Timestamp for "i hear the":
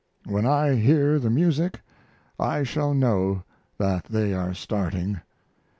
0.47-1.29